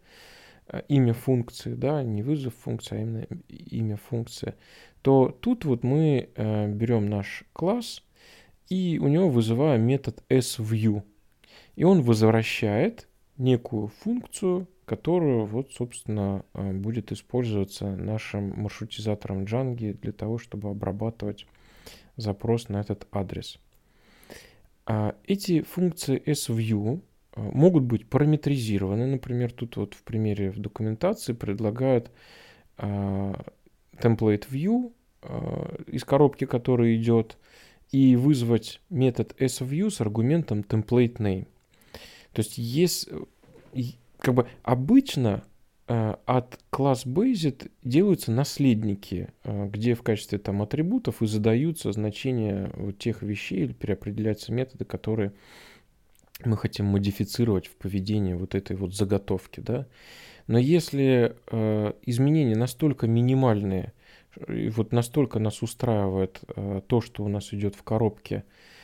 [0.69, 4.55] Э, имя функции, да, не вызов функции, а именно имя функции,
[5.01, 8.03] то тут вот мы э, берем наш класс
[8.67, 11.03] и у него вызываем метод sview.
[11.75, 20.11] И он возвращает некую функцию, которую вот, собственно, э, будет использоваться нашим маршрутизатором Django для
[20.11, 21.45] того, чтобы обрабатывать
[22.15, 23.59] запрос на этот адрес.
[24.87, 27.01] А эти функции sview
[27.37, 29.05] Э, могут быть параметризированы.
[29.05, 32.11] Например, тут вот в примере в документации предлагают
[32.77, 33.33] э,
[34.01, 34.91] template view
[35.87, 37.37] из коробки, который идет,
[37.91, 41.47] и вызвать метод sview с аргументом template name.
[42.31, 43.09] То есть есть,
[44.19, 45.43] как бы обычно
[45.87, 53.21] от класс based делаются наследники, где в качестве там атрибутов и задаются значения вот тех
[53.21, 55.31] вещей или переопределяются методы, которые
[56.43, 59.87] мы хотим модифицировать в поведении вот этой вот заготовки, да.
[60.47, 63.93] Но если э, изменения настолько минимальные,
[64.47, 68.76] и вот настолько нас устраивает э, то, что у нас идет в коробке, э,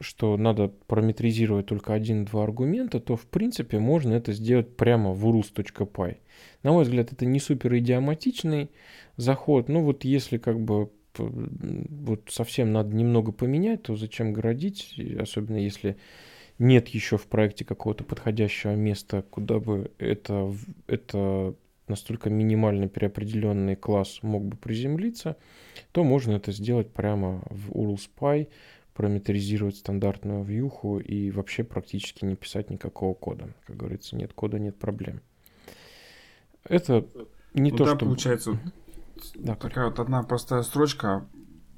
[0.00, 6.16] что надо параметризировать только один-два аргумента, то в принципе можно это сделать прямо в urls.py.
[6.62, 8.70] На мой взгляд, это не супер идиоматичный
[9.16, 15.56] заход, но вот если как бы вот совсем надо немного поменять, то зачем городить, особенно
[15.56, 15.96] если
[16.58, 20.52] нет еще в проекте какого-то подходящего места, куда бы это,
[20.86, 21.54] это
[21.86, 25.36] настолько минимально переопределенный класс мог бы приземлиться,
[25.92, 28.48] то можно это сделать прямо в URL-SPY,
[28.98, 33.54] параметризировать стандартную вьюху и вообще практически не писать никакого кода.
[33.64, 35.20] Как говорится, нет кода, нет проблем.
[36.64, 37.06] Это
[37.54, 38.04] не ну, то, да, что...
[38.04, 38.58] получается,
[39.36, 41.28] да, такая вот одна простая строчка,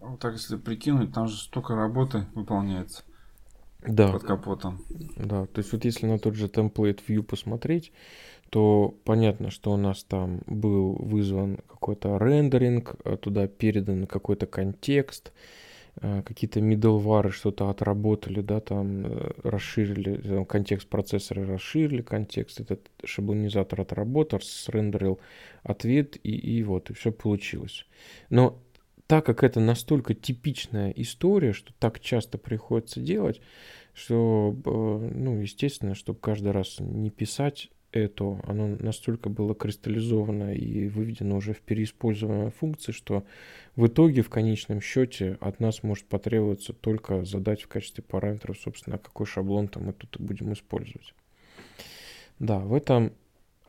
[0.00, 3.02] вот так если прикинуть, там же столько работы выполняется
[3.86, 4.12] да.
[4.12, 4.82] под капотом.
[5.18, 7.92] Да, то есть вот если на тот же template view посмотреть,
[8.48, 15.34] то понятно, что у нас там был вызван какой-то рендеринг, а туда передан какой-то контекст,
[16.00, 23.82] какие-то middleware что-то отработали, да, там э, расширили, там, контекст процессора расширили контекст, этот шаблонизатор
[23.82, 25.20] отработал, срендерил
[25.62, 27.86] ответ, и, и вот, и все получилось.
[28.30, 28.58] Но
[29.06, 33.42] так как это настолько типичная история, что так часто приходится делать,
[33.92, 40.88] что, э, ну, естественно, чтобы каждый раз не писать это, оно настолько было кристаллизовано и
[40.88, 43.24] выведено уже в переиспользуемые функции, что
[43.76, 48.98] в итоге, в конечном счете, от нас может потребоваться только задать в качестве параметров, собственно,
[48.98, 51.14] какой шаблон-то мы тут будем использовать.
[52.38, 53.12] Да, в этом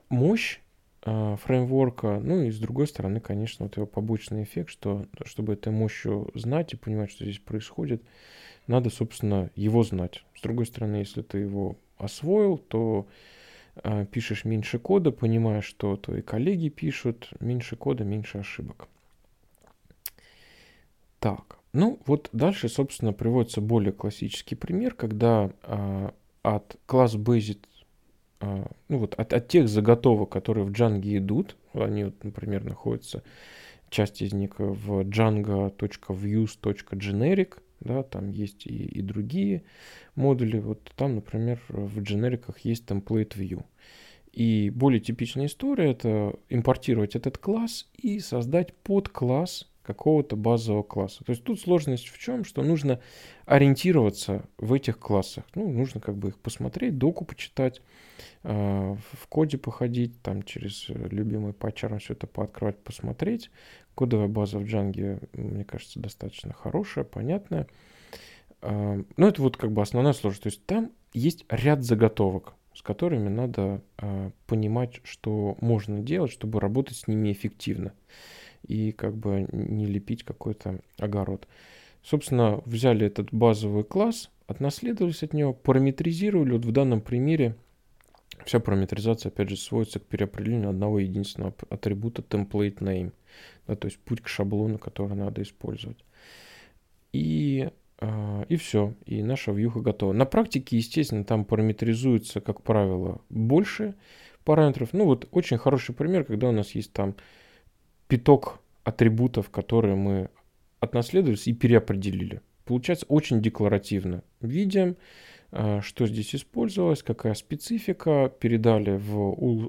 [0.10, 0.60] мощь
[1.04, 2.20] а, фреймворка.
[2.20, 6.74] Ну и с другой стороны, конечно, вот его побочный эффект, что чтобы этой мощью знать
[6.74, 8.04] и понимать, что здесь происходит,
[8.68, 10.24] надо, собственно, его знать.
[10.36, 13.41] С другой стороны, если ты его освоил, то э,
[14.12, 18.88] пишешь меньше кода, понимаешь, что твои коллеги пишут, меньше кода, меньше ошибок.
[21.20, 26.10] Так, ну вот дальше, собственно, приводится более классический пример, когда э,
[26.42, 27.60] от класс Based
[28.42, 33.22] а, ну вот от, от тех заготовок, которые в Django идут, они вот, например, находятся,
[33.90, 39.64] часть из них в django.views.generic, да, там есть и, и другие
[40.16, 43.64] модули, вот там, например, в дженериках есть template view.
[44.32, 51.24] И более типичная история это импортировать этот класс и создать подкласс какого-то базового класса.
[51.24, 53.00] То есть тут сложность в чем, что нужно
[53.46, 55.44] ориентироваться в этих классах.
[55.56, 57.82] Ну, нужно как бы их посмотреть, доку почитать,
[58.44, 63.50] э, в коде походить, там через любимый патчером все это пооткрывать, посмотреть.
[63.96, 67.68] Кодовая база в Django, мне кажется, достаточно хорошая, понятная.
[68.62, 70.44] Э, ну, это вот как бы основная сложность.
[70.44, 76.60] То есть там есть ряд заготовок, с которыми надо э, понимать, что можно делать, чтобы
[76.60, 77.94] работать с ними эффективно
[78.68, 81.48] и как бы не лепить какой-то огород.
[82.04, 86.54] Собственно, взяли этот базовый класс, отнаследовались от него, параметризировали.
[86.54, 87.56] Вот в данном примере
[88.46, 93.12] вся параметризация, опять же, сводится к переопределению одного единственного атрибута template name.
[93.68, 96.04] Да, то есть путь к шаблону, который надо использовать.
[97.14, 98.94] И, э, и все.
[99.06, 100.14] И наша вьюха готова.
[100.14, 103.96] На практике, естественно, там параметризуется, как правило, больше
[104.44, 104.90] параметров.
[104.94, 107.16] Ну вот очень хороший пример, когда у нас есть там
[108.12, 110.30] пяток атрибутов, которые мы
[110.82, 112.42] отнаследовались и переопределили.
[112.66, 114.22] Получается очень декларативно.
[114.42, 114.98] Видим,
[115.54, 119.16] э, что здесь использовалось, какая специфика, передали в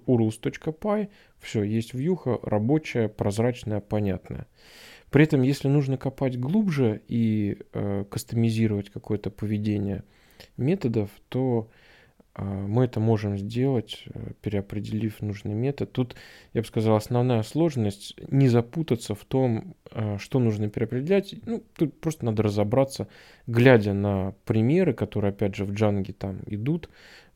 [0.09, 4.49] urls.py, все, есть вьюха рабочая, прозрачная, понятная.
[5.11, 10.03] При этом, если нужно копать глубже и э, кастомизировать какое-то поведение
[10.57, 11.71] методов, то
[12.41, 15.93] мы это можем сделать, э, переопределив нужный метод.
[15.93, 16.17] Тут,
[16.55, 21.35] я бы сказал, основная сложность не запутаться в том, а, что нужно переопределять.
[21.45, 23.09] Ну, тут просто надо разобраться,
[23.47, 26.89] глядя на примеры, которые, опять же, в Django там идут.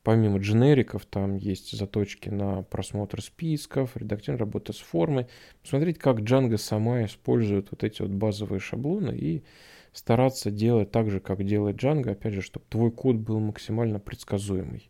[0.07, 5.27] Помимо дженериков, там есть заточки на просмотр списков, редактирование работы с формой.
[5.61, 9.43] Посмотреть, как Django сама использует вот эти вот базовые шаблоны и
[9.91, 14.89] стараться делать так же, как делает Django, опять же, чтобы твой код был максимально предсказуемый.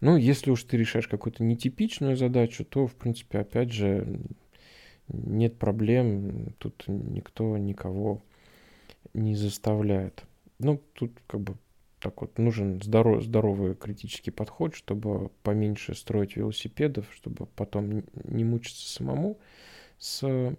[0.00, 4.18] Ну, если уж ты решаешь какую-то нетипичную задачу, то, в принципе, опять же,
[5.08, 8.22] нет проблем, тут никто никого
[9.12, 10.24] не заставляет.
[10.58, 11.54] Ну, тут как бы
[12.02, 18.92] так вот нужен здоров, здоровый критический подход, чтобы поменьше строить велосипедов, чтобы потом не мучиться
[18.92, 19.38] самому
[19.98, 20.56] с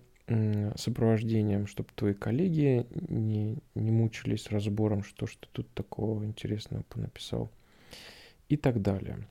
[0.75, 7.51] сопровождением, чтобы твои коллеги не, не мучились разбором, что что тут такого интересного понаписал
[8.47, 9.27] и так далее.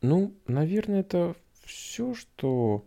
[0.00, 2.84] Ну, наверное, это все, что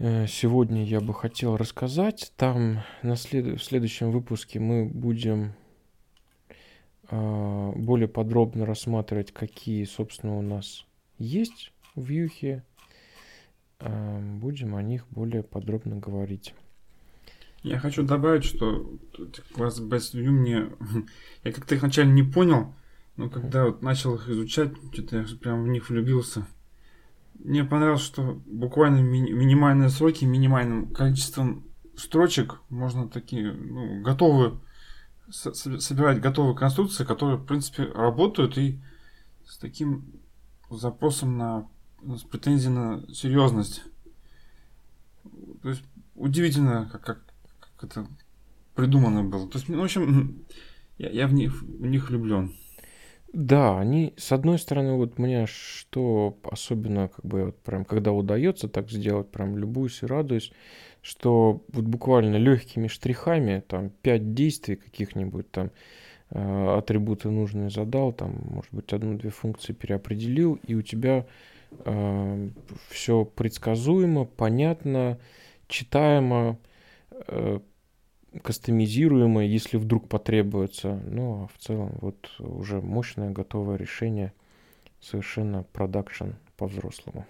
[0.00, 2.32] сегодня я бы хотел рассказать.
[2.36, 3.60] Там на след...
[3.60, 5.52] в следующем выпуске мы будем
[7.10, 10.86] э, более подробно рассматривать, какие, собственно, у нас
[11.18, 12.64] есть в Юхе
[13.80, 16.54] будем о них более подробно говорить.
[17.62, 18.90] Я хочу добавить, что
[19.56, 20.70] Best View мне...
[21.44, 22.74] Я как-то их вначале не понял,
[23.16, 26.46] но когда вот начал их изучать, что-то я прям в них влюбился.
[27.42, 31.64] Мне понравилось, что буквально ми- минимальные сроки, минимальным количеством
[31.96, 34.60] строчек можно такие, ну, готовые,
[35.30, 38.80] собирать готовые конструкции, которые, в принципе, работают и
[39.46, 40.04] с таким
[40.70, 41.68] запросом на
[42.02, 43.82] с претензией на серьезность.
[45.62, 45.82] То есть
[46.14, 47.24] удивительно, как, как,
[47.60, 48.06] как это
[48.74, 49.48] придумано было.
[49.48, 50.44] То есть, ну, в общем,
[50.98, 52.54] я, я в них, в них влюблен.
[53.32, 58.68] Да, они, с одной стороны, вот мне что особенно, как бы, вот прям, когда удается
[58.68, 60.52] так сделать, прям любуюсь и радуюсь,
[61.00, 65.70] что вот буквально легкими штрихами, там, пять действий каких-нибудь, там,
[66.30, 71.26] э, атрибуты нужные задал, там, может быть, одну-две функции переопределил, и у тебя
[71.84, 72.54] Эм,
[72.90, 75.18] все предсказуемо, понятно,
[75.68, 76.58] читаемо,
[77.28, 77.60] э,
[78.42, 81.00] кастомизируемо, если вдруг потребуется.
[81.06, 84.32] Ну, а в целом вот уже мощное готовое решение,
[85.00, 87.26] совершенно продакшн по-взрослому.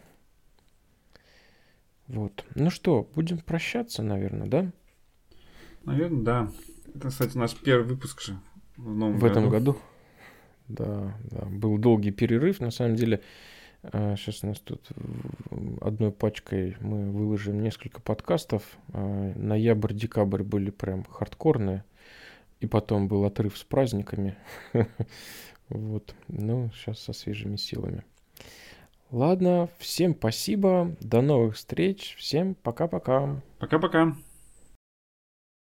[2.08, 2.44] Вот.
[2.54, 4.72] Ну что, будем прощаться, наверное, да?
[5.84, 6.52] Наверное, да.
[6.94, 8.38] Это, кстати, наш первый выпуск же
[8.76, 9.30] в новом В году.
[9.32, 9.76] этом году.
[10.68, 11.46] Да, да.
[11.46, 13.22] Был долгий перерыв, на самом деле.
[13.82, 14.88] Сейчас а, у нас тут
[15.80, 18.62] одной пачкой мы выложим несколько подкастов.
[18.92, 21.84] А, ноябрь-декабрь были прям хардкорные.
[22.60, 24.36] И потом был отрыв с праздниками.
[25.70, 26.16] Вот.
[26.26, 28.02] Ну, сейчас со свежими силами.
[29.12, 30.96] Ладно, всем спасибо.
[31.00, 32.16] До новых встреч.
[32.18, 33.40] Всем пока-пока.
[33.60, 34.16] Пока-пока.